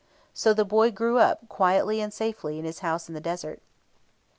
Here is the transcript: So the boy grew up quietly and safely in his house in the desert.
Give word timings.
So 0.33 0.51
the 0.51 0.65
boy 0.65 0.89
grew 0.89 1.19
up 1.19 1.47
quietly 1.47 2.01
and 2.01 2.11
safely 2.11 2.57
in 2.57 2.65
his 2.65 2.79
house 2.79 3.07
in 3.07 3.13
the 3.13 3.21
desert. 3.21 3.61